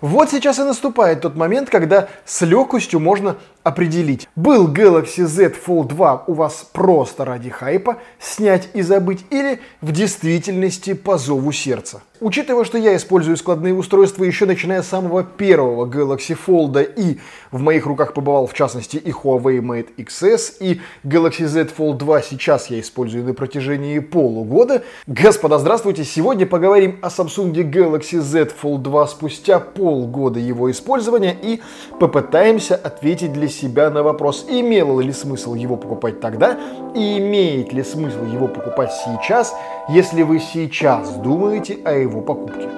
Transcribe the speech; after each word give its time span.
Вот 0.00 0.30
сейчас 0.30 0.58
и 0.58 0.62
наступает 0.62 1.22
тот 1.22 1.34
момент, 1.34 1.70
когда 1.70 2.08
с 2.24 2.42
легкостью 2.42 3.00
можно 3.00 3.36
определить, 3.64 4.28
был 4.36 4.72
Galaxy 4.72 5.24
Z 5.24 5.54
Fold 5.66 5.88
2 5.88 6.24
у 6.28 6.34
вас 6.34 6.68
просто 6.72 7.24
ради 7.24 7.50
хайпа, 7.50 7.98
снять 8.20 8.68
и 8.74 8.82
забыть, 8.82 9.24
или 9.30 9.60
в 9.80 9.90
действительности 9.90 10.94
по 10.94 11.18
зову 11.18 11.50
сердца. 11.50 12.02
Учитывая, 12.20 12.64
что 12.64 12.78
я 12.78 12.96
использую 12.96 13.36
складные 13.36 13.72
устройства 13.72 14.24
еще 14.24 14.44
начиная 14.44 14.82
с 14.82 14.88
самого 14.88 15.22
первого 15.22 15.86
Galaxy 15.86 16.36
Fold 16.36 16.92
и 16.96 17.20
в 17.52 17.60
моих 17.60 17.86
руках 17.86 18.12
побывал 18.12 18.48
в 18.48 18.54
частности 18.54 18.96
и 18.96 19.12
Huawei 19.12 19.60
Mate 19.60 19.90
XS, 19.96 20.54
и 20.58 20.80
Galaxy 21.04 21.46
Z 21.46 21.68
Fold 21.78 21.98
2 21.98 22.22
сейчас 22.22 22.70
я 22.70 22.80
использую 22.80 23.24
на 23.24 23.34
протяжении 23.34 24.00
полугода. 24.00 24.82
Господа, 25.06 25.60
здравствуйте! 25.60 26.02
Сегодня 26.02 26.44
поговорим 26.44 26.98
о 27.02 27.06
Samsung 27.06 27.52
Galaxy 27.52 28.18
Z 28.18 28.50
Fold 28.60 28.78
2 28.78 29.06
спустя 29.06 29.60
полгода 29.60 30.40
его 30.40 30.72
использования 30.72 31.36
и 31.40 31.60
попытаемся 32.00 32.74
ответить 32.74 33.32
для 33.32 33.46
себя 33.46 33.90
на 33.90 34.02
вопрос, 34.02 34.44
имело 34.48 35.00
ли 35.00 35.12
смысл 35.12 35.54
его 35.54 35.76
покупать 35.76 36.20
тогда 36.20 36.58
и 36.96 37.18
имеет 37.18 37.72
ли 37.72 37.84
смысл 37.84 38.24
его 38.24 38.48
покупать 38.48 38.90
сейчас, 39.04 39.54
если 39.88 40.22
вы 40.22 40.38
сейчас 40.38 41.14
думаете 41.14 41.78
о 41.84 41.92
его 41.92 42.20
покупке. 42.20 42.68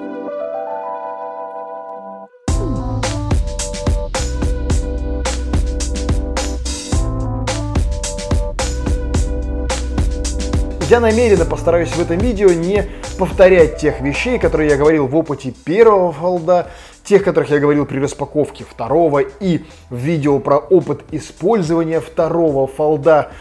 Я 10.89 10.99
намеренно 10.99 11.45
постараюсь 11.45 11.89
в 11.89 12.01
этом 12.01 12.17
видео 12.17 12.49
не 12.49 12.85
повторять 13.17 13.77
тех 13.77 14.01
вещей, 14.01 14.39
которые 14.39 14.69
я 14.71 14.77
говорил 14.77 15.07
в 15.07 15.15
опыте 15.15 15.51
первого 15.51 16.11
фолда, 16.11 16.67
тех, 17.03 17.23
которых 17.23 17.49
я 17.49 17.59
говорил 17.59 17.85
при 17.85 17.99
распаковке 17.99 18.63
второго 18.63 19.19
и 19.19 19.63
в 19.89 19.95
видео 19.95 20.39
про 20.39 20.57
опыт 20.57 21.01
использования 21.11 21.99
второго 21.99 22.67
фолда. 22.67 23.31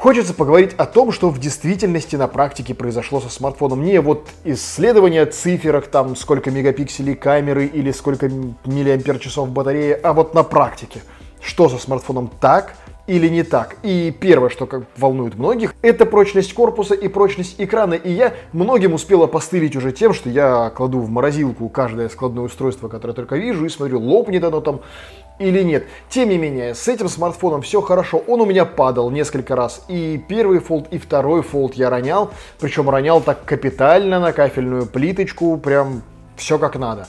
Хочется 0.00 0.32
поговорить 0.32 0.74
о 0.74 0.86
том, 0.86 1.10
что 1.10 1.28
в 1.28 1.40
действительности 1.40 2.14
на 2.14 2.28
практике 2.28 2.72
произошло 2.72 3.20
со 3.20 3.28
смартфоном. 3.30 3.82
Не 3.82 4.00
вот 4.00 4.28
исследование 4.44 5.26
циферок, 5.26 5.88
там 5.88 6.14
сколько 6.14 6.52
мегапикселей 6.52 7.16
камеры 7.16 7.66
или 7.66 7.90
сколько 7.90 8.28
миллиампер 8.28 9.18
часов 9.18 9.48
батареи, 9.48 9.98
а 10.00 10.12
вот 10.12 10.34
на 10.34 10.44
практике. 10.44 11.00
Что 11.40 11.68
со 11.68 11.78
смартфоном 11.78 12.30
так, 12.40 12.74
или 13.08 13.26
не 13.28 13.42
так. 13.42 13.76
И 13.82 14.14
первое, 14.20 14.50
что 14.50 14.66
как 14.66 14.84
волнует 14.96 15.34
многих, 15.36 15.74
это 15.82 16.06
прочность 16.06 16.52
корпуса 16.52 16.94
и 16.94 17.08
прочность 17.08 17.56
экрана. 17.58 17.94
И 17.94 18.12
я 18.12 18.34
многим 18.52 18.94
успел 18.94 19.22
опостылить 19.24 19.74
уже 19.74 19.90
тем, 19.92 20.12
что 20.12 20.28
я 20.28 20.70
кладу 20.70 21.00
в 21.00 21.10
морозилку 21.10 21.68
каждое 21.70 22.10
складное 22.10 22.44
устройство, 22.44 22.88
которое 22.88 23.14
только 23.14 23.36
вижу, 23.36 23.64
и 23.64 23.70
смотрю, 23.70 23.98
лопнет 23.98 24.44
оно 24.44 24.60
там 24.60 24.80
или 25.38 25.62
нет. 25.62 25.86
Тем 26.10 26.28
не 26.28 26.36
менее, 26.36 26.74
с 26.74 26.86
этим 26.86 27.08
смартфоном 27.08 27.62
все 27.62 27.80
хорошо. 27.80 28.22
Он 28.26 28.42
у 28.42 28.44
меня 28.44 28.64
падал 28.64 29.10
несколько 29.10 29.56
раз. 29.56 29.84
И 29.88 30.22
первый 30.28 30.58
фолд, 30.58 30.88
и 30.90 30.98
второй 30.98 31.42
фолд 31.42 31.74
я 31.74 31.90
ронял. 31.90 32.30
Причем 32.60 32.90
ронял 32.90 33.20
так 33.20 33.44
капитально 33.44 34.20
на 34.20 34.32
кафельную 34.32 34.84
плиточку. 34.86 35.56
Прям 35.56 36.02
все 36.36 36.58
как 36.58 36.76
надо. 36.76 37.08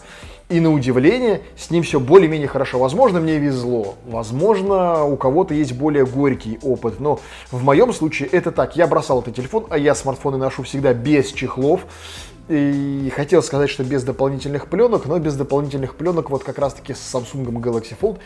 И 0.50 0.60
на 0.60 0.74
удивление, 0.74 1.42
с 1.56 1.70
ним 1.70 1.84
все 1.84 2.00
более-менее 2.00 2.48
хорошо. 2.48 2.80
Возможно, 2.80 3.20
мне 3.20 3.38
везло. 3.38 3.96
Возможно, 4.08 5.04
у 5.06 5.16
кого-то 5.16 5.54
есть 5.54 5.74
более 5.74 6.08
горький 6.08 6.58
опыт. 6.64 7.00
Но 7.00 7.20
в 7.52 7.64
моем 7.64 7.94
случае 7.94 8.30
это 8.30 8.52
так. 8.52 8.76
Я 8.76 8.88
бросал 8.88 9.22
этот 9.22 9.36
телефон, 9.36 9.68
а 9.70 9.78
я 9.78 9.94
смартфоны 9.94 10.38
ношу 10.38 10.64
всегда 10.64 10.94
без 10.94 11.32
чехлов. 11.32 11.82
И 12.48 13.14
хотел 13.16 13.44
сказать, 13.44 13.70
что 13.70 13.84
без 13.84 14.04
дополнительных 14.04 14.66
пленок, 14.66 15.06
но 15.06 15.20
без 15.20 15.36
дополнительных 15.36 15.94
пленок 15.96 16.32
вот 16.32 16.44
как 16.44 16.58
раз-таки 16.58 16.96
с 16.96 17.14
Samsung 17.14 17.46
Galaxy 17.62 17.94
Fold 18.00 18.18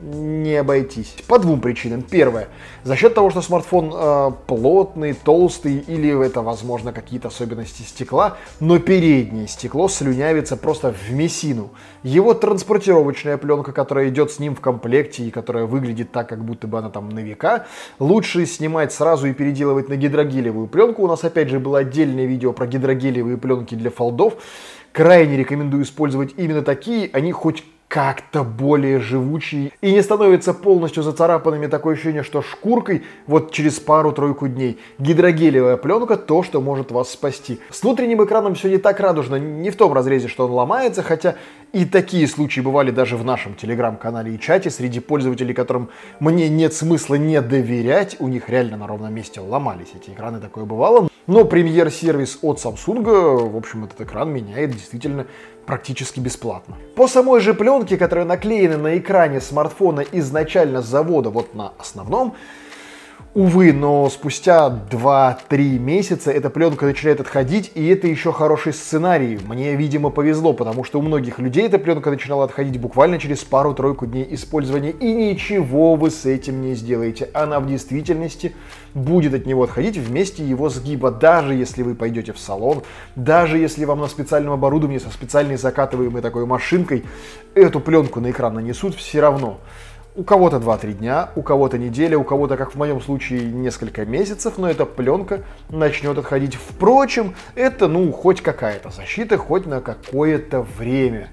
не 0.00 0.54
обойтись. 0.56 1.16
По 1.26 1.38
двум 1.38 1.60
причинам. 1.60 2.02
Первое. 2.02 2.48
За 2.84 2.96
счет 2.96 3.14
того, 3.14 3.30
что 3.30 3.42
смартфон 3.42 3.92
э, 3.92 4.30
плотный, 4.46 5.12
толстый, 5.12 5.78
или 5.78 6.24
это, 6.24 6.42
возможно, 6.42 6.92
какие-то 6.92 7.28
особенности 7.28 7.82
стекла, 7.82 8.36
но 8.60 8.78
переднее 8.78 9.48
стекло 9.48 9.88
слюнявится 9.88 10.56
просто 10.56 10.92
в 10.92 11.12
мессину. 11.12 11.70
Его 12.02 12.34
транспортировочная 12.34 13.36
пленка, 13.38 13.72
которая 13.72 14.08
идет 14.08 14.30
с 14.30 14.38
ним 14.38 14.54
в 14.54 14.60
комплекте 14.60 15.24
и 15.24 15.30
которая 15.30 15.64
выглядит 15.64 16.12
так, 16.12 16.28
как 16.28 16.44
будто 16.44 16.66
бы 16.68 16.78
она 16.78 16.90
там 16.90 17.08
на 17.08 17.20
века, 17.20 17.66
лучше 17.98 18.46
снимать 18.46 18.92
сразу 18.92 19.26
и 19.26 19.32
переделывать 19.32 19.88
на 19.88 19.96
гидрогелевую 19.96 20.68
пленку. 20.68 21.02
У 21.02 21.08
нас, 21.08 21.24
опять 21.24 21.48
же, 21.48 21.58
было 21.58 21.78
отдельное 21.78 22.26
видео 22.26 22.52
про 22.52 22.66
гидрогелевые 22.66 23.36
пленки 23.36 23.74
для 23.74 23.90
фолдов. 23.90 24.34
Крайне 24.92 25.36
рекомендую 25.36 25.82
использовать 25.82 26.34
именно 26.36 26.62
такие, 26.62 27.10
они 27.12 27.30
хоть 27.32 27.62
как-то 27.88 28.44
более 28.44 29.00
живучие 29.00 29.72
и 29.80 29.92
не 29.92 30.02
становятся 30.02 30.52
полностью 30.52 31.02
зацарапанными. 31.02 31.66
Такое 31.66 31.94
ощущение, 31.94 32.22
что 32.22 32.42
шкуркой 32.42 33.02
вот 33.26 33.50
через 33.50 33.80
пару-тройку 33.80 34.46
дней. 34.46 34.78
Гидрогелевая 34.98 35.78
пленка 35.78 36.16
то, 36.16 36.42
что 36.42 36.60
может 36.60 36.92
вас 36.92 37.10
спасти. 37.10 37.60
С 37.70 37.82
внутренним 37.82 38.22
экраном 38.22 38.54
все 38.54 38.68
не 38.68 38.76
так 38.76 39.00
радужно, 39.00 39.36
не 39.36 39.70
в 39.70 39.76
том 39.76 39.94
разрезе, 39.94 40.28
что 40.28 40.44
он 40.44 40.52
ломается, 40.52 41.02
хотя 41.02 41.36
и 41.72 41.86
такие 41.86 42.28
случаи 42.28 42.60
бывали 42.60 42.90
даже 42.90 43.16
в 43.16 43.24
нашем 43.24 43.54
телеграм-канале 43.54 44.34
и 44.34 44.40
чате 44.40 44.70
среди 44.70 45.00
пользователей, 45.00 45.54
которым 45.54 45.88
мне 46.20 46.48
нет 46.48 46.74
смысла 46.74 47.14
не 47.14 47.40
доверять. 47.40 48.16
У 48.20 48.28
них 48.28 48.50
реально 48.50 48.76
на 48.76 48.86
ровном 48.86 49.14
месте 49.14 49.40
ломались 49.40 49.88
эти 49.94 50.10
экраны, 50.10 50.40
такое 50.40 50.64
бывало. 50.64 51.08
Но 51.28 51.44
премьер-сервис 51.44 52.38
от 52.40 52.56
Samsung, 52.58 53.50
в 53.50 53.56
общем, 53.56 53.84
этот 53.84 54.00
экран 54.00 54.32
меняет 54.32 54.70
действительно 54.70 55.26
практически 55.66 56.20
бесплатно. 56.20 56.76
По 56.96 57.06
самой 57.06 57.40
же 57.40 57.52
пленке, 57.52 57.98
которая 57.98 58.24
наклеена 58.24 58.78
на 58.78 58.96
экране 58.96 59.42
смартфона 59.42 60.00
изначально 60.10 60.80
с 60.80 60.86
завода, 60.86 61.28
вот 61.28 61.54
на 61.54 61.74
основном, 61.78 62.34
Увы, 63.34 63.74
но 63.74 64.08
спустя 64.08 64.72
2-3 64.90 65.78
месяца 65.78 66.30
эта 66.30 66.48
пленка 66.48 66.86
начинает 66.86 67.20
отходить, 67.20 67.70
и 67.74 67.86
это 67.88 68.06
еще 68.08 68.32
хороший 68.32 68.72
сценарий. 68.72 69.38
Мне, 69.46 69.76
видимо, 69.76 70.08
повезло, 70.08 70.54
потому 70.54 70.82
что 70.82 70.98
у 70.98 71.02
многих 71.02 71.38
людей 71.38 71.66
эта 71.66 71.78
пленка 71.78 72.08
начинала 72.08 72.44
отходить 72.44 72.80
буквально 72.80 73.18
через 73.18 73.44
пару-тройку 73.44 74.06
дней 74.06 74.26
использования, 74.30 74.92
и 74.92 75.12
ничего 75.12 75.94
вы 75.94 76.10
с 76.10 76.24
этим 76.24 76.62
не 76.62 76.74
сделаете. 76.74 77.28
Она 77.34 77.60
в 77.60 77.66
действительности 77.66 78.54
будет 78.94 79.34
от 79.34 79.44
него 79.44 79.62
отходить 79.62 79.98
вместе 79.98 80.42
его 80.42 80.70
сгиба, 80.70 81.10
даже 81.10 81.54
если 81.54 81.82
вы 81.82 81.94
пойдете 81.94 82.32
в 82.32 82.38
салон, 82.38 82.82
даже 83.14 83.58
если 83.58 83.84
вам 83.84 84.00
на 84.00 84.08
специальном 84.08 84.54
оборудовании 84.54 84.98
со 84.98 85.10
специальной 85.10 85.58
закатываемой 85.58 86.22
такой 86.22 86.46
машинкой 86.46 87.04
эту 87.54 87.78
пленку 87.80 88.20
на 88.20 88.30
экран 88.30 88.54
нанесут, 88.54 88.94
все 88.94 89.20
равно. 89.20 89.58
У 90.14 90.24
кого-то 90.24 90.56
2-3 90.56 90.94
дня, 90.94 91.30
у 91.36 91.42
кого-то 91.42 91.78
неделя, 91.78 92.18
у 92.18 92.24
кого-то, 92.24 92.56
как 92.56 92.72
в 92.72 92.74
моем 92.74 93.00
случае, 93.00 93.42
несколько 93.42 94.04
месяцев, 94.04 94.58
но 94.58 94.68
эта 94.68 94.84
пленка 94.84 95.42
начнет 95.68 96.18
отходить. 96.18 96.56
Впрочем, 96.56 97.34
это, 97.54 97.86
ну, 97.86 98.10
хоть 98.10 98.40
какая-то 98.40 98.90
защита, 98.90 99.36
хоть 99.36 99.66
на 99.66 99.80
какое-то 99.80 100.62
время. 100.76 101.28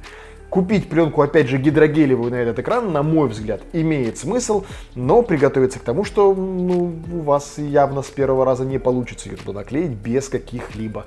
Купить 0.49 0.87
пленку, 0.87 1.21
опять 1.21 1.47
же, 1.47 1.57
гидрогелевую 1.57 2.31
на 2.31 2.35
этот 2.35 2.59
экран, 2.59 2.93
на 2.93 3.01
мой 3.01 3.27
взгляд, 3.27 3.61
имеет 3.73 4.17
смысл, 4.17 4.63
но 4.93 5.23
приготовиться 5.23 5.79
к 5.79 5.83
тому, 5.83 6.03
что 6.03 6.33
ну, 6.33 6.93
у 7.11 7.21
вас 7.21 7.57
явно 7.57 8.03
с 8.03 8.07
первого 8.07 8.45
раза 8.45 8.65
не 8.65 8.77
получится 8.77 9.29
ее 9.29 9.37
туда 9.37 9.59
наклеить 9.59 9.91
без 9.91 10.29
каких-либо 10.29 11.05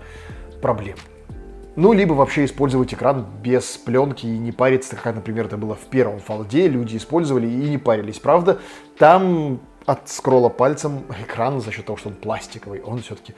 проблем. 0.61 0.97
Ну, 1.81 1.93
либо 1.93 2.13
вообще 2.13 2.45
использовать 2.45 2.93
экран 2.93 3.25
без 3.41 3.77
пленки 3.77 4.27
и 4.27 4.37
не 4.37 4.51
париться, 4.51 4.97
как, 4.97 5.15
например, 5.15 5.47
это 5.47 5.57
было 5.57 5.77
в 5.77 5.87
первом 5.87 6.19
фолде, 6.19 6.67
люди 6.67 6.97
использовали 6.97 7.47
и 7.47 7.71
не 7.71 7.79
парились. 7.79 8.19
Правда, 8.19 8.59
там 8.99 9.61
от 9.87 10.09
скролла 10.09 10.49
пальцем 10.49 11.05
экран 11.23 11.61
за 11.61 11.71
счет 11.71 11.87
того, 11.87 11.97
что 11.97 12.09
он 12.09 12.17
пластиковый, 12.17 12.83
он 12.83 13.01
все-таки 13.01 13.33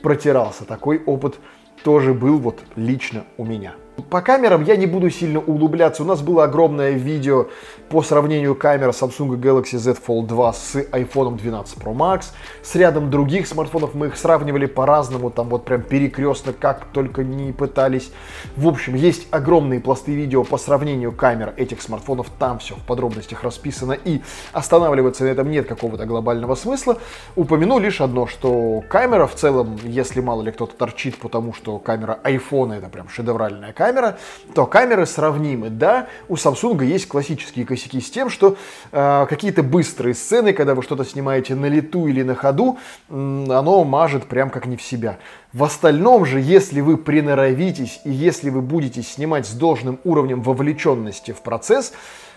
протирался. 0.00 0.64
Такой 0.64 1.02
опыт 1.04 1.38
тоже 1.84 2.14
был 2.14 2.38
вот 2.38 2.60
лично 2.76 3.24
у 3.36 3.44
меня. 3.44 3.74
По 4.08 4.22
камерам 4.22 4.64
я 4.64 4.76
не 4.76 4.86
буду 4.86 5.10
сильно 5.10 5.38
углубляться. 5.38 6.02
У 6.02 6.06
нас 6.06 6.22
было 6.22 6.44
огромное 6.44 6.92
видео 6.92 7.48
по 7.90 8.02
сравнению 8.02 8.54
камер 8.54 8.88
Samsung 8.88 9.38
Galaxy 9.38 9.76
Z 9.76 9.96
Fold 10.06 10.28
2 10.28 10.52
с 10.54 10.76
iPhone 10.76 11.36
12 11.36 11.78
Pro 11.78 11.94
Max. 11.94 12.26
С 12.62 12.74
рядом 12.74 13.10
других 13.10 13.46
смартфонов 13.46 13.94
мы 13.94 14.06
их 14.06 14.16
сравнивали 14.16 14.64
по-разному, 14.64 15.30
там 15.30 15.50
вот 15.50 15.66
прям 15.66 15.82
перекрестно, 15.82 16.54
как 16.54 16.86
только 16.92 17.22
не 17.22 17.52
пытались. 17.52 18.10
В 18.56 18.66
общем, 18.66 18.94
есть 18.94 19.26
огромные 19.30 19.78
пласты 19.78 20.14
видео 20.14 20.42
по 20.42 20.56
сравнению 20.56 21.12
камер 21.12 21.52
этих 21.58 21.82
смартфонов. 21.82 22.28
Там 22.38 22.60
все 22.60 22.76
в 22.76 22.82
подробностях 22.86 23.42
расписано 23.42 23.92
и 23.92 24.22
останавливаться 24.54 25.24
на 25.24 25.28
этом 25.28 25.50
нет 25.50 25.66
какого-то 25.66 26.06
глобального 26.06 26.54
смысла. 26.54 26.96
Упомяну 27.36 27.78
лишь 27.78 28.00
одно, 28.00 28.26
что 28.26 28.82
камера 28.88 29.26
в 29.26 29.34
целом, 29.34 29.78
если 29.84 30.22
мало 30.22 30.40
ли 30.40 30.50
кто-то 30.50 30.74
торчит, 30.74 31.18
потому 31.18 31.52
что 31.52 31.78
камера 31.78 32.18
iPhone 32.24 32.74
это 32.74 32.88
прям 32.88 33.10
шедевральная 33.10 33.74
камера, 33.74 33.81
камера, 33.82 34.16
то 34.54 34.64
камеры 34.64 35.06
сравнимы. 35.06 35.68
Да, 35.68 36.06
у 36.28 36.34
Samsung 36.34 36.84
есть 36.84 37.08
классические 37.08 37.66
косяки 37.66 38.00
с 38.00 38.10
тем, 38.10 38.30
что 38.30 38.56
э, 38.92 39.26
какие-то 39.28 39.64
быстрые 39.64 40.14
сцены, 40.14 40.52
когда 40.52 40.76
вы 40.76 40.84
что-то 40.84 41.04
снимаете 41.04 41.56
на 41.56 41.66
лету 41.66 42.06
или 42.06 42.22
на 42.22 42.36
ходу, 42.36 42.78
оно 43.08 43.82
мажет 43.82 44.26
прям 44.26 44.50
как 44.50 44.66
не 44.66 44.76
в 44.76 44.82
себя. 44.82 45.18
В 45.52 45.64
остальном 45.64 46.24
же, 46.24 46.40
если 46.40 46.80
вы 46.80 46.96
приноровитесь 46.96 48.00
и 48.04 48.12
если 48.12 48.50
вы 48.50 48.60
будете 48.60 49.02
снимать 49.02 49.46
с 49.46 49.52
должным 49.52 49.98
уровнем 50.04 50.42
вовлеченности 50.42 51.32
в 51.32 51.40
процесс, 51.40 51.92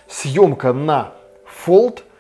съемка 0.08 0.74
на 0.74 1.12
Fold– 1.66 2.00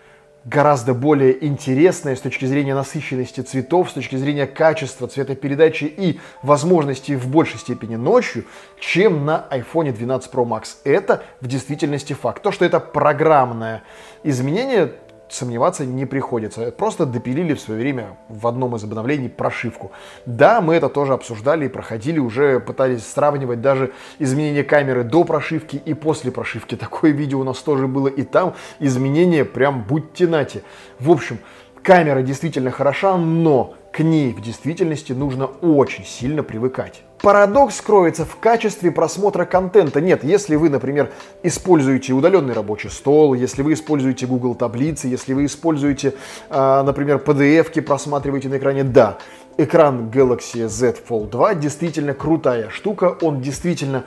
гораздо 0.45 0.93
более 0.93 1.43
интересная 1.45 2.15
с 2.15 2.21
точки 2.21 2.45
зрения 2.45 2.75
насыщенности 2.75 3.41
цветов, 3.41 3.89
с 3.89 3.93
точки 3.93 4.15
зрения 4.15 4.45
качества 4.45 5.07
цветопередачи 5.07 5.85
и 5.85 6.19
возможностей 6.43 7.15
в 7.15 7.27
большей 7.27 7.59
степени 7.59 7.95
ночью, 7.95 8.45
чем 8.79 9.25
на 9.25 9.47
iPhone 9.49 9.91
12 9.91 10.31
Pro 10.31 10.45
Max. 10.45 10.75
Это 10.83 11.23
в 11.41 11.47
действительности 11.47 12.13
факт. 12.13 12.43
То, 12.43 12.51
что 12.51 12.63
это 12.63 12.79
программное 12.79 13.83
изменение, 14.23 14.93
сомневаться 15.35 15.85
не 15.85 16.05
приходится. 16.05 16.71
Просто 16.71 17.05
допилили 17.05 17.53
в 17.53 17.59
свое 17.59 17.79
время 17.79 18.17
в 18.29 18.47
одном 18.47 18.75
из 18.75 18.83
обновлений 18.83 19.29
прошивку. 19.29 19.91
Да, 20.25 20.61
мы 20.61 20.75
это 20.75 20.89
тоже 20.89 21.13
обсуждали 21.13 21.65
и 21.65 21.69
проходили, 21.69 22.19
уже 22.19 22.59
пытались 22.59 23.05
сравнивать 23.05 23.61
даже 23.61 23.93
изменения 24.19 24.63
камеры 24.63 25.03
до 25.03 25.23
прошивки 25.23 25.75
и 25.75 25.93
после 25.93 26.31
прошивки. 26.31 26.75
Такое 26.85 27.11
видео 27.11 27.39
у 27.39 27.43
нас 27.43 27.59
тоже 27.59 27.87
было, 27.87 28.07
и 28.07 28.23
там 28.23 28.55
изменения 28.79 29.45
прям 29.45 29.83
будьте 29.83 30.27
нати. 30.27 30.63
В 30.99 31.11
общем, 31.11 31.39
камера 31.83 32.21
действительно 32.21 32.71
хороша, 32.71 33.17
но 33.17 33.75
к 33.91 33.99
ней 33.99 34.33
в 34.33 34.41
действительности 34.41 35.13
нужно 35.13 35.45
очень 35.45 36.05
сильно 36.05 36.43
привыкать. 36.43 37.01
Парадокс 37.25 37.81
кроется 37.81 38.23
в 38.23 38.35
качестве 38.35 38.91
просмотра 38.91 39.45
контента. 39.45 39.99
Нет, 39.99 40.23
если 40.23 40.55
вы, 40.55 40.69
например, 40.69 41.09
используете 41.41 42.13
удаленный 42.13 42.53
рабочий 42.53 42.91
стол, 42.91 43.33
если 43.33 43.63
вы 43.63 43.73
используете 43.73 44.27
Google 44.27 44.53
таблицы, 44.53 45.07
если 45.07 45.33
вы 45.33 45.45
используете, 45.45 46.13
а, 46.51 46.83
например, 46.83 47.17
PDF-ки, 47.17 47.79
просматриваете 47.79 48.49
на 48.49 48.59
экране, 48.59 48.83
да, 48.83 49.17
экран 49.57 50.09
Galaxy 50.09 50.67
Z 50.67 50.97
Fold 51.07 51.29
2 51.29 51.55
действительно 51.55 52.13
крутая 52.13 52.69
штука, 52.69 53.17
он 53.21 53.41
действительно 53.41 54.03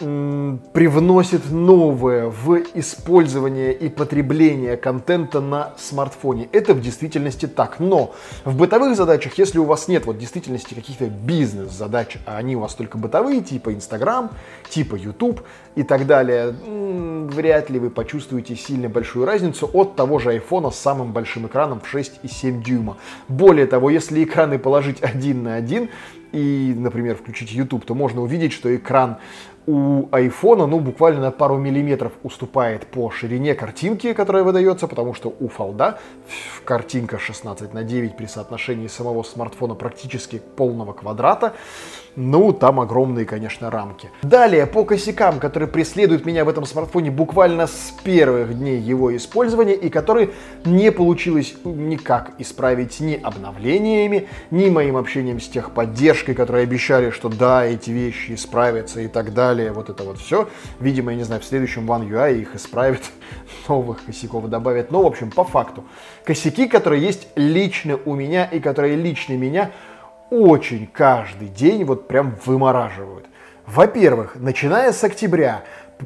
привносит 0.00 1.50
новое 1.50 2.28
в 2.28 2.56
использование 2.72 3.74
и 3.74 3.90
потребление 3.90 4.78
контента 4.78 5.42
на 5.42 5.74
смартфоне. 5.76 6.48
Это 6.52 6.72
в 6.72 6.80
действительности 6.80 7.46
так. 7.46 7.80
Но 7.80 8.14
в 8.46 8.56
бытовых 8.56 8.96
задачах, 8.96 9.36
если 9.36 9.58
у 9.58 9.64
вас 9.64 9.88
нет 9.88 10.06
вот 10.06 10.16
в 10.16 10.18
действительности 10.18 10.72
каких-то 10.72 11.06
бизнес-задач, 11.06 12.16
а 12.24 12.38
они 12.38 12.56
у 12.56 12.60
вас 12.60 12.74
только 12.74 12.96
бытовые, 12.96 13.42
типа 13.42 13.74
Instagram, 13.74 14.30
типа 14.70 14.96
YouTube 14.96 15.42
и 15.74 15.82
так 15.82 16.06
далее, 16.06 16.54
вряд 17.28 17.68
ли 17.68 17.78
вы 17.78 17.90
почувствуете 17.90 18.56
сильно 18.56 18.88
большую 18.88 19.26
разницу 19.26 19.68
от 19.70 19.96
того 19.96 20.18
же 20.18 20.34
iPhone 20.34 20.72
с 20.72 20.76
самым 20.76 21.12
большим 21.12 21.46
экраном 21.46 21.78
в 21.78 21.94
6,7 21.94 22.62
дюйма. 22.62 22.96
Более 23.28 23.66
того, 23.66 23.90
если 23.90 24.24
экраны 24.24 24.58
положить 24.58 24.89
один 25.00 25.44
на 25.44 25.54
один, 25.54 25.88
и, 26.32 26.74
например, 26.76 27.16
включить 27.16 27.52
YouTube, 27.52 27.84
то 27.84 27.94
можно 27.94 28.22
увидеть, 28.22 28.52
что 28.52 28.74
экран 28.74 29.18
у 29.66 30.08
iPhone, 30.08 30.66
ну, 30.66 30.80
буквально 30.80 31.20
на 31.20 31.30
пару 31.30 31.56
миллиметров 31.56 32.12
уступает 32.22 32.86
по 32.86 33.10
ширине 33.10 33.54
картинки, 33.54 34.12
которая 34.12 34.42
выдается, 34.42 34.88
потому 34.88 35.14
что 35.14 35.34
у 35.38 35.46
Fold 35.46 35.98
картинка 36.64 37.18
16 37.18 37.74
на 37.74 37.84
9 37.84 38.16
при 38.16 38.26
соотношении 38.26 38.88
самого 38.88 39.22
смартфона 39.22 39.74
практически 39.74 40.40
полного 40.56 40.92
квадрата. 40.92 41.54
Ну, 42.16 42.52
там 42.52 42.80
огромные, 42.80 43.24
конечно, 43.24 43.70
рамки. 43.70 44.10
Далее, 44.22 44.66
по 44.66 44.84
косякам, 44.84 45.38
которые 45.38 45.68
преследуют 45.68 46.26
меня 46.26 46.44
в 46.44 46.48
этом 46.48 46.66
смартфоне 46.66 47.10
буквально 47.10 47.66
с 47.66 47.94
первых 48.02 48.58
дней 48.58 48.80
его 48.80 49.16
использования 49.16 49.74
и 49.74 49.88
которые 49.88 50.30
не 50.64 50.90
получилось 50.90 51.54
никак 51.64 52.32
исправить 52.38 52.98
ни 53.00 53.14
обновлениями, 53.14 54.28
ни 54.50 54.68
моим 54.70 54.96
общением 54.96 55.40
с 55.40 55.48
техподдержкой, 55.48 56.34
которые 56.34 56.64
обещали, 56.64 57.10
что 57.10 57.28
да, 57.28 57.64
эти 57.64 57.90
вещи 57.90 58.34
исправятся 58.34 59.00
и 59.00 59.08
так 59.08 59.32
далее. 59.32 59.72
Вот 59.72 59.88
это 59.88 60.02
вот 60.02 60.18
все. 60.18 60.48
Видимо, 60.80 61.12
я 61.12 61.18
не 61.18 61.24
знаю, 61.24 61.40
в 61.40 61.44
следующем 61.44 61.88
One 61.88 62.08
UI 62.08 62.40
их 62.40 62.56
исправят, 62.56 63.02
новых 63.68 64.04
косяков 64.04 64.48
добавят. 64.48 64.90
Но, 64.90 65.02
в 65.02 65.06
общем, 65.06 65.30
по 65.30 65.44
факту. 65.44 65.84
Косяки, 66.24 66.66
которые 66.66 67.02
есть 67.02 67.28
лично 67.36 67.98
у 68.04 68.14
меня 68.14 68.44
и 68.46 68.58
которые 68.58 68.96
лично 68.96 69.34
меня 69.34 69.70
очень 70.30 70.86
каждый 70.86 71.48
день 71.48 71.84
вот 71.84 72.08
прям 72.08 72.36
вымораживают. 72.44 73.26
Во-первых, 73.66 74.36
начиная 74.36 74.92
с 74.92 75.04
октября, 75.04 75.64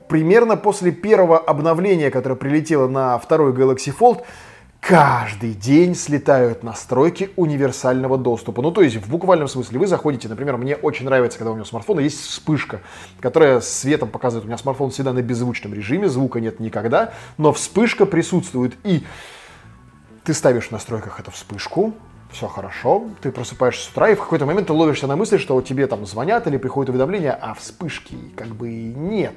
примерно 0.09 0.57
после 0.57 0.93
первого 0.93 1.39
обновления, 1.39 2.11
которое 2.11 2.35
прилетело 2.35 2.89
на 2.89 3.19
второй 3.19 3.53
Galaxy 3.53 3.95
Fold, 3.97 4.25
каждый 4.81 5.55
день 5.55 5.95
слетают 5.95 6.63
настройки 6.63 7.31
универсального 7.37 8.19
доступа. 8.19 8.61
Ну, 8.61 8.71
то 8.71 8.83
есть, 8.83 8.97
в 8.97 9.09
буквальном 9.09 9.49
смысле, 9.49 9.79
вы 9.79 9.87
заходите, 9.87 10.29
например, 10.29 10.59
мне 10.59 10.77
очень 10.77 11.07
нравится, 11.07 11.39
когда 11.39 11.53
у 11.53 11.55
меня 11.55 11.65
смартфона 11.65 12.01
есть 12.01 12.21
вспышка, 12.21 12.81
которая 13.21 13.61
светом 13.61 14.11
показывает, 14.11 14.45
у 14.45 14.49
меня 14.49 14.59
смартфон 14.59 14.91
всегда 14.91 15.15
на 15.15 15.23
беззвучном 15.23 15.73
режиме, 15.73 16.09
звука 16.09 16.41
нет 16.41 16.61
никогда, 16.61 17.15
но 17.39 17.53
вспышка 17.55 18.05
присутствует, 18.05 18.75
и 18.85 19.05
ты 20.23 20.35
ставишь 20.35 20.69
в 20.69 20.73
настройках 20.73 21.19
эту 21.19 21.31
вспышку, 21.31 21.95
все 22.35 22.49
хорошо, 22.49 23.05
ты 23.23 23.31
просыпаешься 23.31 23.87
с 23.87 23.91
утра, 23.91 24.11
и 24.11 24.15
в 24.15 24.21
какой-то 24.21 24.45
момент 24.45 24.67
ты 24.67 24.73
ловишься 24.73 25.07
на 25.07 25.17
мысли, 25.17 25.39
что 25.39 25.61
тебе 25.63 25.87
там 25.87 26.05
звонят 26.05 26.47
или 26.47 26.57
приходят 26.57 26.91
уведомления, 26.91 27.33
а 27.33 27.55
вспышки 27.55 28.17
как 28.37 28.49
бы 28.49 28.69
нет. 28.71 29.35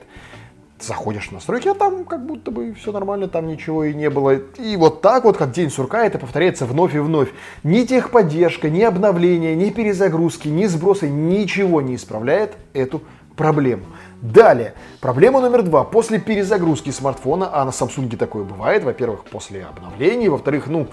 Заходишь 0.79 1.29
в 1.29 1.31
настройки, 1.31 1.67
а 1.67 1.73
там 1.73 2.05
как 2.05 2.23
будто 2.25 2.51
бы 2.51 2.73
все 2.73 2.91
нормально, 2.91 3.27
там 3.27 3.47
ничего 3.47 3.83
и 3.83 3.95
не 3.95 4.11
было. 4.11 4.35
И 4.59 4.75
вот 4.77 5.01
так 5.01 5.23
вот, 5.23 5.35
как 5.35 5.51
день 5.51 5.71
сурка, 5.71 6.05
это 6.05 6.19
повторяется 6.19 6.67
вновь 6.67 6.93
и 6.93 6.99
вновь. 6.99 7.29
Ни 7.63 7.83
техподдержка, 7.83 8.69
ни 8.69 8.83
обновления, 8.83 9.55
ни 9.55 9.71
перезагрузки, 9.71 10.47
ни 10.49 10.65
сбросы, 10.65 11.09
ничего 11.09 11.81
не 11.81 11.95
исправляет 11.95 12.57
эту 12.73 13.01
проблему. 13.35 13.85
Далее, 14.21 14.75
проблема 15.01 15.41
номер 15.41 15.63
два. 15.63 15.83
После 15.83 16.19
перезагрузки 16.19 16.91
смартфона, 16.91 17.49
а 17.51 17.65
на 17.65 17.69
Samsung 17.69 18.15
такое 18.15 18.43
бывает, 18.43 18.83
во-первых, 18.83 19.23
после 19.25 19.65
обновлений, 19.65 20.27
во-вторых, 20.27 20.67
ну, 20.67 20.87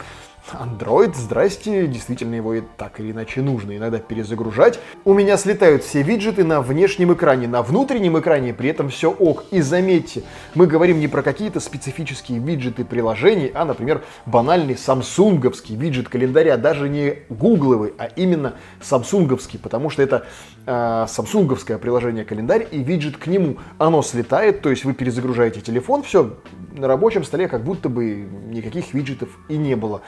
Android, 0.52 1.14
здрасте, 1.14 1.87
действительно 1.87 2.35
его 2.35 2.55
и 2.55 2.62
так 2.76 3.00
или 3.00 3.12
иначе 3.12 3.41
нужно 3.41 3.76
иногда 3.76 3.99
перезагружать. 3.99 4.79
У 5.05 5.14
меня 5.14 5.37
слетают 5.37 5.82
все 5.82 6.02
виджеты 6.02 6.44
на 6.44 6.61
внешнем 6.61 7.12
экране, 7.14 7.49
на 7.49 7.62
внутреннем 7.62 8.19
экране 8.19 8.52
при 8.52 8.69
этом 8.69 8.91
все 8.91 9.11
ок. 9.11 9.44
И 9.50 9.61
заметьте, 9.61 10.23
мы 10.55 10.67
говорим 10.67 11.00
не 11.00 11.08
про 11.08 11.23
какие-то 11.23 11.61
специфические 11.61 12.38
виджеты 12.38 12.85
приложений, 12.85 13.52
а, 13.55 13.64
например, 13.64 14.02
банальный 14.26 14.76
самсунговский 14.76 15.76
виджет 15.76 16.08
календаря, 16.08 16.56
даже 16.56 16.88
не 16.88 17.19
гугловый, 17.29 17.94
а 17.99 18.05
именно 18.05 18.55
самсунговский, 18.81 19.58
потому 19.58 19.88
что 19.90 20.02
это 20.02 20.26
э, 20.67 21.06
самсунговское 21.08 21.79
приложение 21.79 22.25
календарь 22.25 22.67
и 22.70 22.82
виджет 22.82 23.17
к 23.17 23.26
нему. 23.26 23.56
Оно 23.79 24.02
слетает, 24.02 24.61
то 24.61 24.70
есть 24.70 24.85
вы 24.85 24.93
перезагружаете 24.93 25.61
телефон, 25.61 26.02
все, 26.02 26.37
на 26.73 26.87
рабочем 26.87 27.25
столе 27.25 27.49
как 27.49 27.64
будто 27.64 27.88
бы 27.88 28.26
никаких 28.47 28.92
виджетов 28.92 29.30
и 29.49 29.57
не 29.57 29.75
было. 29.75 30.02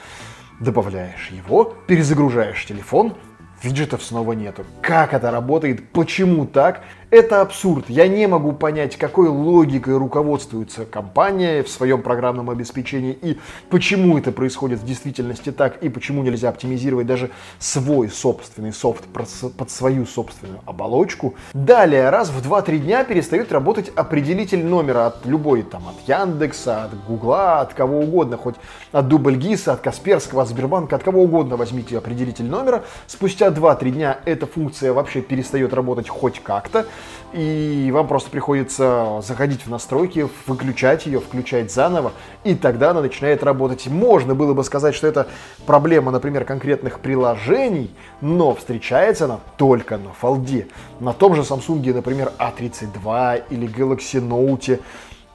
Добавляешь 0.59 1.29
его, 1.29 1.75
перезагружаешь 1.85 2.65
телефон, 2.65 3.15
виджетов 3.61 4.01
снова 4.01 4.33
нету. 4.33 4.65
Как 4.81 5.13
это 5.13 5.29
работает? 5.29 5.91
Почему 5.91 6.47
так? 6.47 6.83
Это 7.09 7.39
абсурд. 7.39 7.85
Я 7.87 8.09
не 8.09 8.27
могу 8.27 8.51
понять, 8.51 8.97
какой 8.97 9.29
логикой 9.29 9.95
руководствуется 9.97 10.83
компания 10.83 11.63
в 11.63 11.69
своем 11.69 12.01
программном 12.01 12.49
обеспечении 12.49 13.17
и 13.21 13.39
почему 13.69 14.17
это 14.17 14.33
происходит 14.33 14.79
в 14.79 14.85
действительности 14.85 15.53
так 15.53 15.81
и 15.81 15.87
почему 15.87 16.21
нельзя 16.21 16.49
оптимизировать 16.49 17.07
даже 17.07 17.31
свой 17.59 18.09
собственный 18.09 18.73
софт 18.73 19.05
под 19.05 19.71
свою 19.71 20.05
собственную 20.05 20.59
оболочку. 20.65 21.35
Далее, 21.53 22.09
раз 22.09 22.29
в 22.29 22.45
2-3 22.45 22.79
дня 22.79 23.05
перестает 23.05 23.53
работать 23.53 23.89
определитель 23.95 24.65
номера 24.65 25.07
от 25.07 25.25
любой, 25.25 25.63
там, 25.63 25.83
от 25.87 26.09
Яндекса, 26.09 26.83
от 26.83 27.05
Гугла, 27.05 27.61
от 27.61 27.73
кого 27.73 28.01
угодно, 28.01 28.35
хоть 28.35 28.55
от 28.91 29.07
Дубльгиса, 29.07 29.71
от 29.71 29.79
Касперского, 29.79 30.41
от 30.41 30.49
Сбербанка, 30.49 30.97
от 30.97 31.03
кого 31.03 31.23
угодно 31.23 31.55
возьмите 31.55 31.97
определитель 31.97 32.47
номера. 32.47 32.83
Спустя 33.05 33.47
2-3 33.47 33.91
дня 33.91 34.19
эта 34.25 34.45
функция 34.45 34.91
вообще 34.91 35.21
перестает 35.21 35.73
работать 35.73 36.09
хоть 36.09 36.41
как-то 36.43 36.85
и 37.33 37.89
вам 37.93 38.07
просто 38.07 38.29
приходится 38.29 39.21
заходить 39.21 39.65
в 39.65 39.69
настройки, 39.69 40.27
выключать 40.45 41.05
ее, 41.05 41.19
включать 41.19 41.71
заново, 41.71 42.13
и 42.43 42.55
тогда 42.55 42.91
она 42.91 43.01
начинает 43.01 43.43
работать. 43.43 43.87
Можно 43.87 44.33
было 44.33 44.53
бы 44.53 44.63
сказать, 44.63 44.95
что 44.95 45.07
это 45.07 45.27
проблема, 45.65 46.11
например, 46.11 46.45
конкретных 46.45 46.99
приложений, 46.99 47.91
но 48.21 48.55
встречается 48.55 49.25
она 49.25 49.39
только 49.57 49.97
на 49.97 50.13
фолде. 50.13 50.67
На 50.99 51.13
том 51.13 51.35
же 51.35 51.41
Samsung, 51.41 51.93
например, 51.93 52.31
A32 52.39 53.43
или 53.49 53.67
Galaxy 53.67 54.21
Note 54.21 54.79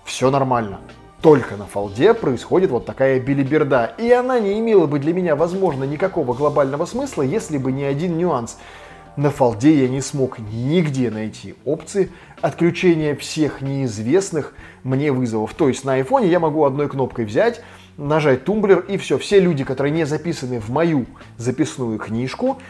все 0.05 0.31
нормально. 0.31 0.81
Только 1.21 1.57
на 1.57 1.67
фолде 1.67 2.15
происходит 2.15 2.71
вот 2.71 2.85
такая 2.85 3.21
билиберда. 3.21 3.95
И 3.97 4.11
она 4.11 4.41
не 4.41 4.59
имела 4.59 4.87
бы 4.87 4.99
для 4.99 5.13
меня, 5.13 5.37
возможно, 5.37 5.85
никакого 5.85 6.35
глобального 6.35 6.85
смысла, 6.85 7.23
если 7.23 7.59
бы 7.59 7.71
не 7.71 7.85
один 7.85 8.17
нюанс– 8.17 8.59
на 9.17 9.31
фолде 9.31 9.83
я 9.83 9.89
не 9.89 10.01
смог 10.01 10.39
нигде 10.39 11.11
найти 11.11 11.55
опции 11.65 12.11
отключение 12.41 13.15
всех 13.15 13.61
неизвестных 13.61 14.55
мне 14.83 15.13
вызовов. 15.13 15.55
То 15.55 15.69
есть 15.69 15.85
на 15.85 15.95
айфоне 15.95 16.29
я 16.29 16.41
могу 16.41 16.65
одной 16.65 16.89
кнопкой 16.89 17.25
взять, 17.25 17.63
нажать 17.97 18.45
тумблер 18.45 18.81
и 18.81 18.97
все. 18.97 19.19
Все 19.19 19.41
люди, 19.41 19.65
которые 19.65 19.93
не 19.93 20.07
записаны 20.07 20.61
в 20.61 20.71
мою 20.71 21.07
записную 21.37 21.99
книжку, 21.99 22.61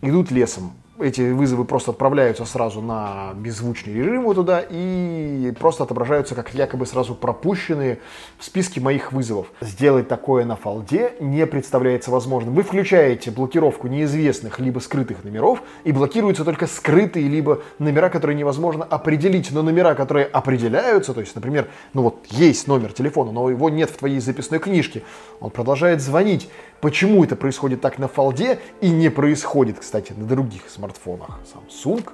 идут 0.00 0.30
лесом 0.30 0.72
эти 1.00 1.32
вызовы 1.32 1.64
просто 1.64 1.90
отправляются 1.90 2.44
сразу 2.44 2.80
на 2.80 3.32
беззвучный 3.34 3.94
режим 3.94 4.24
вот 4.24 4.34
туда 4.34 4.64
и 4.68 5.52
просто 5.58 5.84
отображаются 5.84 6.34
как 6.34 6.54
якобы 6.54 6.86
сразу 6.86 7.14
пропущенные 7.14 7.98
в 8.38 8.44
списке 8.44 8.80
моих 8.80 9.12
вызовов. 9.12 9.46
Сделать 9.60 10.08
такое 10.08 10.44
на 10.44 10.56
фолде 10.56 11.14
не 11.20 11.46
представляется 11.46 12.10
возможным. 12.10 12.54
Вы 12.54 12.62
включаете 12.62 13.30
блокировку 13.30 13.88
неизвестных 13.88 14.58
либо 14.58 14.80
скрытых 14.80 15.24
номеров 15.24 15.62
и 15.84 15.92
блокируются 15.92 16.44
только 16.44 16.66
скрытые 16.66 17.28
либо 17.28 17.62
номера, 17.78 18.10
которые 18.10 18.36
невозможно 18.36 18.84
определить. 18.84 19.50
Но 19.50 19.62
номера, 19.62 19.94
которые 19.94 20.26
определяются, 20.26 21.14
то 21.14 21.20
есть, 21.20 21.34
например, 21.34 21.68
ну 21.94 22.02
вот 22.02 22.26
есть 22.28 22.66
номер 22.68 22.92
телефона, 22.92 23.32
но 23.32 23.48
его 23.48 23.70
нет 23.70 23.90
в 23.90 23.96
твоей 23.96 24.20
записной 24.20 24.58
книжке, 24.58 25.02
он 25.40 25.50
продолжает 25.50 26.00
звонить. 26.00 26.50
Почему 26.82 27.22
это 27.22 27.36
происходит 27.36 27.80
так 27.80 28.00
на 28.00 28.08
фолде 28.08 28.58
и 28.80 28.90
не 28.90 29.08
происходит, 29.08 29.78
кстати, 29.78 30.12
на 30.16 30.26
других 30.26 30.68
смартфонах? 30.68 31.38
Samsung, 31.44 32.10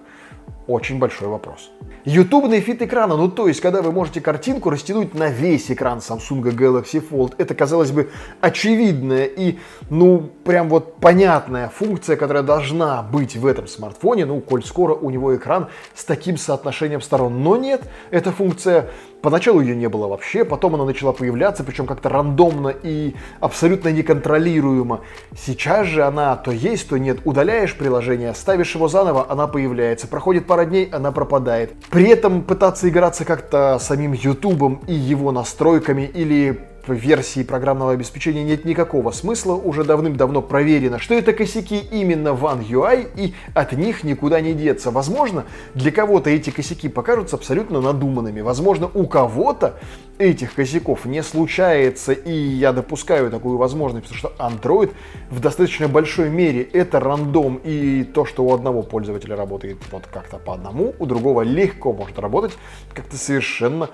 очень 0.66 0.98
большой 0.98 1.28
вопрос. 1.28 1.70
Ютубный 2.04 2.60
fit 2.60 2.82
экрана, 2.82 3.16
ну 3.16 3.28
то 3.28 3.48
есть, 3.48 3.60
когда 3.60 3.82
вы 3.82 3.92
можете 3.92 4.20
картинку 4.20 4.70
растянуть 4.70 5.14
на 5.14 5.28
весь 5.28 5.70
экран 5.70 5.98
Samsung 5.98 6.42
Galaxy 6.42 7.02
Fold, 7.06 7.34
это, 7.38 7.54
казалось 7.54 7.90
бы, 7.90 8.10
очевидная 8.40 9.24
и, 9.24 9.58
ну, 9.90 10.30
прям 10.44 10.68
вот 10.68 10.96
понятная 10.96 11.68
функция, 11.68 12.16
которая 12.16 12.42
должна 12.42 13.02
быть 13.02 13.36
в 13.36 13.46
этом 13.46 13.66
смартфоне, 13.66 14.26
ну, 14.26 14.40
коль 14.40 14.64
скоро 14.64 14.94
у 14.94 15.10
него 15.10 15.34
экран 15.36 15.68
с 15.94 16.04
таким 16.04 16.36
соотношением 16.36 17.00
сторон. 17.00 17.42
Но 17.42 17.56
нет, 17.56 17.82
эта 18.10 18.30
функция 18.30 18.88
Поначалу 19.20 19.60
ее 19.60 19.74
не 19.74 19.88
было 19.88 20.06
вообще, 20.06 20.44
потом 20.44 20.76
она 20.76 20.84
начала 20.84 21.12
появляться, 21.12 21.64
причем 21.64 21.86
как-то 21.86 22.08
рандомно 22.08 22.68
и 22.68 23.16
абсолютно 23.40 23.88
неконтролируемо. 23.88 25.00
Сейчас 25.36 25.88
же 25.88 26.04
она 26.04 26.36
то 26.36 26.52
есть, 26.52 26.88
то 26.88 26.96
нет. 26.98 27.18
Удаляешь 27.24 27.76
приложение, 27.76 28.32
ставишь 28.34 28.76
его 28.76 28.86
заново, 28.86 29.26
она 29.28 29.48
появляется. 29.48 30.06
Проходит 30.06 30.37
пара 30.46 30.64
дней, 30.64 30.88
она 30.92 31.12
пропадает. 31.12 31.72
При 31.90 32.08
этом 32.08 32.42
пытаться 32.42 32.88
играться 32.88 33.24
как-то 33.24 33.78
самим 33.80 34.12
Ютубом 34.12 34.80
и 34.86 34.94
его 34.94 35.32
настройками 35.32 36.02
или 36.02 36.60
версии 36.96 37.42
программного 37.42 37.92
обеспечения 37.92 38.44
нет 38.44 38.64
никакого 38.64 39.10
смысла, 39.10 39.54
уже 39.54 39.84
давным-давно 39.84 40.42
проверено, 40.42 40.98
что 40.98 41.14
это 41.14 41.32
косяки 41.32 41.78
именно 41.78 42.28
One 42.28 42.66
UI 42.66 43.08
и 43.16 43.34
от 43.54 43.72
них 43.72 44.04
никуда 44.04 44.40
не 44.40 44.54
деться. 44.54 44.90
Возможно, 44.90 45.44
для 45.74 45.90
кого-то 45.90 46.30
эти 46.30 46.50
косяки 46.50 46.88
покажутся 46.88 47.36
абсолютно 47.36 47.80
надуманными. 47.80 48.40
Возможно, 48.40 48.90
у 48.92 49.06
кого-то 49.06 49.78
этих 50.18 50.54
косяков 50.54 51.04
не 51.04 51.22
случается, 51.22 52.12
и 52.12 52.32
я 52.32 52.72
допускаю 52.72 53.30
такую 53.30 53.56
возможность, 53.56 54.08
потому 54.08 54.18
что 54.18 54.32
Android 54.38 54.92
в 55.30 55.40
достаточно 55.40 55.88
большой 55.88 56.28
мере 56.28 56.62
это 56.62 57.00
рандом, 57.00 57.60
и 57.64 58.04
то, 58.04 58.24
что 58.24 58.44
у 58.44 58.52
одного 58.52 58.82
пользователя 58.82 59.36
работает 59.36 59.78
вот 59.90 60.06
как-то 60.12 60.38
по 60.38 60.54
одному, 60.54 60.94
у 60.98 61.06
другого 61.06 61.42
легко 61.42 61.92
может 61.92 62.18
работать 62.18 62.58
как-то 62.92 63.16
совершенно 63.16 63.90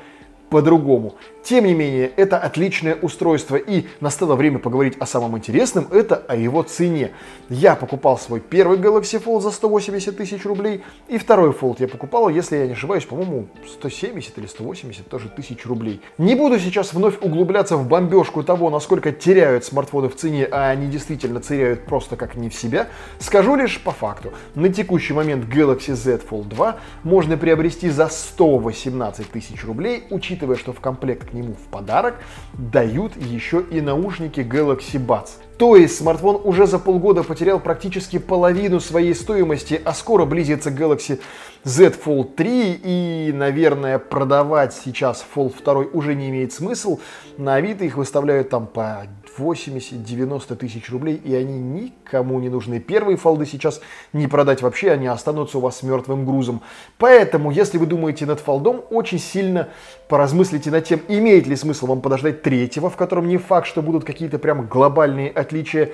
по-другому. 0.50 1.14
Тем 1.44 1.66
не 1.66 1.74
менее, 1.74 2.10
это 2.16 2.38
отличное 2.38 2.94
устройство, 2.94 3.56
и 3.56 3.84
настало 4.00 4.34
время 4.34 4.58
поговорить 4.58 4.96
о 4.98 5.04
самом 5.04 5.36
интересном, 5.36 5.86
это 5.92 6.16
о 6.16 6.36
его 6.36 6.62
цене. 6.62 7.10
Я 7.50 7.76
покупал 7.76 8.16
свой 8.16 8.40
первый 8.40 8.78
Galaxy 8.78 9.22
Fold 9.22 9.42
за 9.42 9.50
180 9.50 10.16
тысяч 10.16 10.46
рублей, 10.46 10.82
и 11.06 11.18
второй 11.18 11.50
Fold 11.50 11.76
я 11.80 11.88
покупал, 11.88 12.30
если 12.30 12.56
я 12.56 12.66
не 12.66 12.72
ошибаюсь, 12.72 13.04
по-моему, 13.04 13.48
170 13.66 14.38
или 14.38 14.46
180 14.46 15.06
тоже 15.06 15.28
тысяч 15.28 15.66
рублей. 15.66 16.00
Не 16.16 16.34
буду 16.34 16.58
сейчас 16.58 16.94
вновь 16.94 17.18
углубляться 17.20 17.76
в 17.76 17.86
бомбежку 17.86 18.42
того, 18.42 18.70
насколько 18.70 19.12
теряют 19.12 19.66
смартфоны 19.66 20.08
в 20.08 20.16
цене, 20.16 20.46
а 20.50 20.70
они 20.70 20.86
действительно 20.86 21.42
теряют 21.42 21.84
просто 21.84 22.16
как 22.16 22.36
не 22.36 22.48
в 22.48 22.54
себя. 22.54 22.88
Скажу 23.18 23.54
лишь 23.54 23.82
по 23.82 23.90
факту. 23.90 24.32
На 24.54 24.70
текущий 24.70 25.12
момент 25.12 25.44
Galaxy 25.44 25.94
Z 25.94 26.20
Fold 26.30 26.48
2 26.48 26.76
можно 27.02 27.36
приобрести 27.36 27.90
за 27.90 28.08
118 28.08 29.30
тысяч 29.30 29.62
рублей, 29.64 30.04
учитывая, 30.08 30.43
что 30.56 30.72
в 30.72 30.80
комплект 30.80 31.32
нему 31.32 31.54
в 31.54 31.70
подарок 31.70 32.16
дают 32.52 33.16
еще 33.16 33.62
и 33.62 33.80
наушники 33.80 34.40
Galaxy 34.40 35.04
Buds. 35.04 35.30
То 35.56 35.76
есть 35.76 35.96
смартфон 35.98 36.40
уже 36.44 36.66
за 36.66 36.78
полгода 36.78 37.22
потерял 37.22 37.60
практически 37.60 38.18
половину 38.18 38.80
своей 38.80 39.14
стоимости, 39.14 39.80
а 39.84 39.94
скоро 39.94 40.24
близится 40.24 40.70
Galaxy 40.70 41.20
Z 41.62 41.94
Fold 42.04 42.34
3 42.34 42.80
и, 42.82 43.32
наверное, 43.32 43.98
продавать 43.98 44.74
сейчас 44.74 45.24
Fold 45.34 45.62
2 45.64 45.74
уже 45.92 46.14
не 46.14 46.30
имеет 46.30 46.52
смысла. 46.52 46.98
На 47.38 47.54
Авито 47.54 47.84
их 47.84 47.96
выставляют 47.96 48.50
там 48.50 48.66
по 48.66 49.06
80-90 49.38 50.56
тысяч 50.56 50.90
рублей, 50.90 51.16
и 51.16 51.34
они 51.34 51.58
никому 51.58 52.40
не 52.40 52.48
нужны. 52.48 52.80
Первые 52.80 53.16
фолды 53.16 53.46
сейчас 53.46 53.80
не 54.12 54.26
продать 54.26 54.62
вообще, 54.62 54.90
они 54.90 55.06
останутся 55.06 55.58
у 55.58 55.60
вас 55.60 55.82
мертвым 55.82 56.24
грузом. 56.24 56.62
Поэтому, 56.98 57.50
если 57.50 57.78
вы 57.78 57.86
думаете 57.86 58.26
над 58.26 58.40
фолдом, 58.40 58.82
очень 58.90 59.18
сильно 59.18 59.68
поразмыслите 60.08 60.70
над 60.70 60.84
тем, 60.84 61.00
имеет 61.08 61.46
ли 61.46 61.56
смысл 61.56 61.86
вам 61.86 62.00
подождать 62.00 62.42
третьего, 62.42 62.90
в 62.90 62.96
котором 62.96 63.28
не 63.28 63.36
факт, 63.36 63.66
что 63.66 63.82
будут 63.82 64.04
какие-то 64.04 64.38
прям 64.38 64.66
глобальные 64.66 65.30
отличия, 65.30 65.90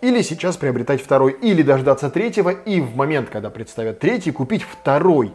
или 0.00 0.22
сейчас 0.22 0.56
приобретать 0.56 1.02
второй, 1.02 1.32
или 1.32 1.62
дождаться 1.62 2.10
третьего, 2.10 2.50
и 2.50 2.80
в 2.80 2.96
момент, 2.96 3.30
когда 3.30 3.50
представят 3.50 4.00
третий, 4.00 4.32
купить 4.32 4.62
второй 4.62 5.32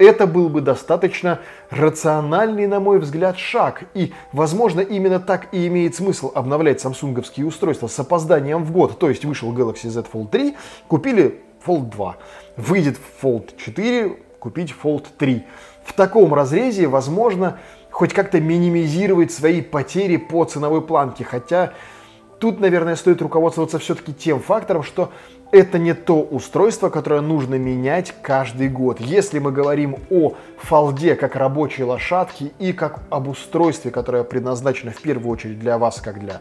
это 0.00 0.26
был 0.26 0.48
бы 0.48 0.62
достаточно 0.62 1.40
рациональный, 1.68 2.66
на 2.66 2.80
мой 2.80 2.98
взгляд, 2.98 3.36
шаг. 3.38 3.84
И, 3.92 4.12
возможно, 4.32 4.80
именно 4.80 5.20
так 5.20 5.48
и 5.52 5.66
имеет 5.66 5.94
смысл 5.94 6.32
обновлять 6.34 6.80
самсунговские 6.80 7.46
устройства 7.46 7.86
с 7.86 7.98
опозданием 7.98 8.64
в 8.64 8.72
год. 8.72 8.98
То 8.98 9.10
есть 9.10 9.26
вышел 9.26 9.52
Galaxy 9.52 9.88
Z 9.88 10.06
Fold 10.10 10.30
3, 10.30 10.56
купили 10.88 11.42
Fold 11.66 11.90
2. 11.90 12.16
Выйдет 12.56 12.98
Fold 13.22 13.50
4, 13.62 14.16
купить 14.38 14.74
Fold 14.82 15.04
3. 15.18 15.44
В 15.84 15.92
таком 15.92 16.32
разрезе, 16.32 16.88
возможно, 16.88 17.58
хоть 17.90 18.14
как-то 18.14 18.40
минимизировать 18.40 19.32
свои 19.32 19.60
потери 19.60 20.16
по 20.16 20.44
ценовой 20.44 20.80
планке. 20.80 21.24
Хотя 21.24 21.74
тут, 22.40 22.58
наверное, 22.58 22.96
стоит 22.96 23.22
руководствоваться 23.22 23.78
все-таки 23.78 24.12
тем 24.12 24.40
фактором, 24.40 24.82
что 24.82 25.12
это 25.52 25.78
не 25.78 25.94
то 25.94 26.22
устройство, 26.22 26.88
которое 26.88 27.20
нужно 27.20 27.56
менять 27.56 28.14
каждый 28.22 28.68
год. 28.68 29.00
Если 29.00 29.38
мы 29.38 29.52
говорим 29.52 29.96
о 30.10 30.34
фолде 30.58 31.14
как 31.14 31.36
рабочей 31.36 31.84
лошадке 31.84 32.52
и 32.58 32.72
как 32.72 33.02
об 33.10 33.28
устройстве, 33.28 33.90
которое 33.90 34.24
предназначено 34.24 34.90
в 34.90 35.00
первую 35.00 35.30
очередь 35.30 35.60
для 35.60 35.78
вас, 35.78 36.00
как 36.00 36.18
для 36.18 36.40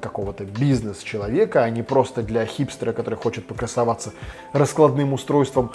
какого-то 0.00 0.44
бизнес-человека, 0.44 1.64
а 1.64 1.70
не 1.70 1.82
просто 1.82 2.22
для 2.22 2.44
хипстера, 2.44 2.92
который 2.92 3.16
хочет 3.16 3.46
покрасоваться 3.46 4.12
раскладным 4.52 5.12
устройством, 5.12 5.72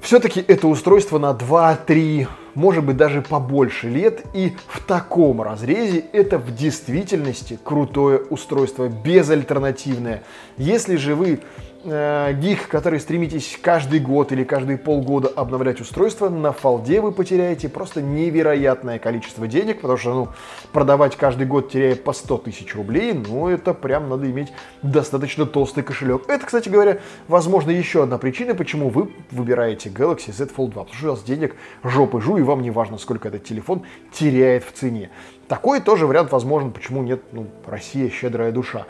все-таки 0.00 0.44
это 0.46 0.68
устройство 0.68 1.18
на 1.18 1.32
2-3, 1.32 2.26
может 2.54 2.84
быть 2.84 2.96
даже 2.96 3.22
побольше 3.22 3.88
лет, 3.88 4.24
и 4.34 4.56
в 4.66 4.80
таком 4.84 5.42
разрезе 5.42 6.04
это 6.12 6.38
в 6.38 6.54
действительности 6.54 7.58
крутое 7.62 8.18
устройство, 8.18 8.88
безальтернативное. 8.88 10.22
Если 10.56 10.96
же 10.96 11.14
вы 11.14 11.40
э, 11.84 12.32
гик, 12.34 12.68
который 12.68 13.00
стремитесь 13.00 13.58
каждый 13.60 14.00
год 14.00 14.32
или 14.32 14.44
каждые 14.44 14.78
полгода 14.78 15.28
обновлять 15.28 15.80
устройство, 15.80 16.28
на 16.28 16.52
фолде 16.52 17.00
вы 17.00 17.12
потеряете 17.12 17.68
просто 17.68 18.02
невероятное 18.02 18.98
количество 18.98 19.46
денег, 19.46 19.80
потому 19.80 19.98
что 19.98 20.14
ну, 20.14 20.28
продавать 20.72 21.16
каждый 21.16 21.46
год, 21.46 21.70
теряя 21.70 21.96
по 21.96 22.12
100 22.12 22.38
тысяч 22.38 22.74
рублей, 22.74 23.12
ну 23.12 23.48
это 23.48 23.74
прям 23.74 24.08
надо 24.08 24.30
иметь 24.30 24.52
достаточно 24.82 25.46
толстый 25.46 25.82
кошелек. 25.82 26.28
Это, 26.28 26.46
кстати 26.46 26.68
говоря, 26.68 26.98
возможно 27.28 27.70
еще 27.70 28.02
одна 28.02 28.18
причина, 28.18 28.54
почему 28.54 28.88
вы 28.90 29.10
выбираете 29.30 29.88
Galaxy 29.88 30.32
Z 30.32 30.50
Fold 30.56 30.72
2, 30.72 30.84
потому 30.84 30.94
что 30.94 31.06
у 31.06 31.10
вас 31.10 31.22
денег 31.22 31.56
жопы 31.82 32.20
жу, 32.20 32.36
и 32.38 32.42
вам 32.42 32.62
не 32.62 32.70
важно, 32.70 32.98
сколько 32.98 33.28
этот 33.28 33.44
телефон 33.44 33.82
теряет 34.12 34.64
в 34.64 34.72
цене. 34.72 35.10
Такой 35.48 35.80
тоже 35.80 36.06
вариант 36.06 36.30
возможен, 36.30 36.72
почему 36.72 37.02
нет, 37.02 37.22
ну, 37.32 37.46
Россия 37.66 38.10
щедрая 38.10 38.52
душа. 38.52 38.86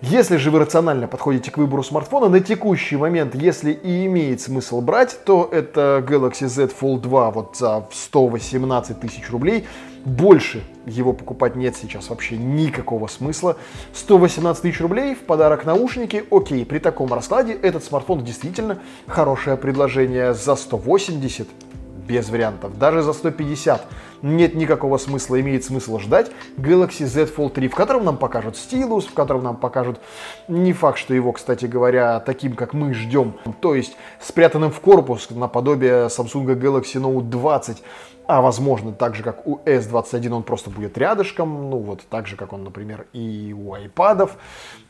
Если 0.00 0.36
же 0.36 0.52
вы 0.52 0.60
рационально 0.60 1.08
подходите 1.08 1.50
к 1.50 1.58
выбору 1.58 1.82
смартфона, 1.82 2.28
на 2.28 2.38
текущий 2.38 2.96
момент, 2.96 3.34
если 3.34 3.72
и 3.72 4.06
имеет 4.06 4.40
смысл 4.40 4.80
брать, 4.80 5.18
то 5.24 5.48
это 5.50 6.04
Galaxy 6.08 6.46
Z 6.46 6.70
Fold 6.80 7.00
2 7.00 7.30
вот 7.32 7.56
за 7.56 7.84
118 7.90 9.00
тысяч 9.00 9.28
рублей. 9.28 9.66
Больше 10.04 10.62
его 10.86 11.12
покупать 11.12 11.56
нет 11.56 11.76
сейчас 11.76 12.10
вообще 12.10 12.36
никакого 12.36 13.08
смысла. 13.08 13.56
118 13.92 14.62
тысяч 14.62 14.80
рублей 14.80 15.16
в 15.16 15.22
подарок 15.22 15.64
наушники. 15.64 16.24
Окей, 16.30 16.64
при 16.64 16.78
таком 16.78 17.12
раскладе 17.12 17.54
этот 17.54 17.82
смартфон 17.82 18.24
действительно 18.24 18.78
хорошее 19.08 19.56
предложение 19.56 20.32
за 20.32 20.54
180 20.54 21.48
без 22.06 22.30
вариантов. 22.30 22.78
Даже 22.78 23.02
за 23.02 23.12
150 23.12 23.84
нет 24.22 24.54
никакого 24.54 24.98
смысла, 24.98 25.40
имеет 25.40 25.64
смысл 25.64 25.98
ждать 25.98 26.30
Galaxy 26.56 27.06
Z 27.06 27.24
Fold 27.24 27.50
3, 27.54 27.68
в 27.68 27.74
котором 27.74 28.04
нам 28.04 28.16
покажут 28.16 28.56
стилус, 28.56 29.06
в 29.06 29.14
котором 29.14 29.44
нам 29.44 29.56
покажут 29.56 30.00
не 30.48 30.72
факт, 30.72 30.98
что 30.98 31.14
его, 31.14 31.32
кстати 31.32 31.66
говоря, 31.66 32.20
таким, 32.20 32.54
как 32.54 32.72
мы 32.72 32.94
ждем, 32.94 33.34
то 33.60 33.74
есть 33.74 33.96
спрятанным 34.20 34.70
в 34.70 34.80
корпус 34.80 35.30
наподобие 35.30 36.06
Samsung 36.06 36.46
Galaxy 36.58 37.00
Note 37.00 37.22
20, 37.22 37.82
а 38.28 38.42
возможно, 38.42 38.92
так 38.92 39.14
же, 39.14 39.22
как 39.22 39.46
у 39.46 39.56
S21, 39.64 40.30
он 40.30 40.42
просто 40.42 40.68
будет 40.68 40.98
рядышком, 40.98 41.70
ну 41.70 41.78
вот 41.78 42.02
так 42.10 42.26
же, 42.26 42.36
как 42.36 42.52
он, 42.52 42.62
например, 42.62 43.06
и 43.14 43.54
у 43.58 43.74
iPad. 43.74 44.30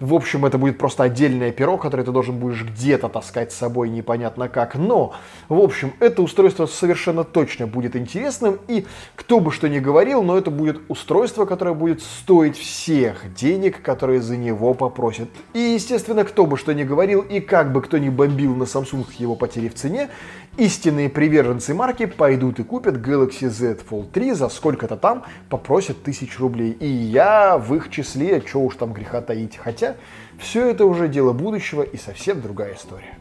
В 0.01 0.13
общем, 0.13 0.45
это 0.45 0.59
будет 0.59 0.77
просто 0.77 1.05
отдельное 1.05 1.53
перо, 1.53 1.79
которое 1.79 2.03
ты 2.03 2.11
должен 2.11 2.37
будешь 2.37 2.65
где-то 2.65 3.09
таскать 3.09 3.53
с 3.53 3.57
собой, 3.57 3.91
непонятно 3.91 4.49
как. 4.49 4.75
Но, 4.75 5.15
в 5.49 5.61
общем, 5.61 5.93
это 6.01 6.21
устройство 6.21 6.67
совершенно 6.67 7.23
точно 7.23 7.69
будет 7.69 7.95
интересным, 7.95 8.59
и 8.67 8.87
кто 9.15 9.39
бы 9.39 9.53
что 9.53 9.69
ни 9.69 9.79
говорил, 9.79 10.25
но 10.25 10.37
это 10.37 10.51
будет 10.51 10.81
устройство, 10.89 11.45
которое 11.45 11.77
будет 11.77 12.03
стоить 12.03 12.59
всех 12.59 13.33
денег, 13.35 13.83
которые 13.83 14.21
за 14.21 14.37
него 14.37 14.75
попросят. 14.75 15.29
И, 15.55 15.61
естественно, 15.61 16.25
кто 16.25 16.45
бы 16.45 16.57
что 16.57 16.75
ни 16.75 16.83
говорил, 16.83 17.21
и 17.21 17.39
как 17.39 17.73
бы 17.73 17.83
кто 17.83 17.99
ни 17.99 18.09
бомбил 18.09 18.57
на 18.57 18.65
Samsung 18.65 19.07
его 19.19 19.37
потери 19.37 19.69
в 19.69 19.75
цене, 19.75 20.09
истинные 20.57 21.09
приверженцы 21.09 21.73
марки 21.73 22.07
пойдут 22.07 22.59
и 22.59 22.65
купят 22.65 23.01
Galaxy 23.29 23.49
Z 23.49 23.79
Fold 23.89 24.11
3 24.13 24.33
за 24.33 24.49
сколько-то 24.49 24.97
там 24.97 25.25
попросят 25.49 26.03
тысяч 26.03 26.39
рублей. 26.39 26.73
И 26.73 26.87
я 26.87 27.59
в 27.59 27.75
их 27.75 27.91
числе, 27.91 28.43
что 28.47 28.61
уж 28.61 28.77
там 28.77 28.93
греха 28.93 29.21
таить. 29.21 29.57
Хотя 29.57 29.97
все 30.39 30.69
это 30.69 30.87
уже 30.87 31.09
дело 31.09 31.33
будущего 31.33 31.83
и 31.83 31.97
совсем 31.97 32.41
другая 32.41 32.75
история. 32.75 33.19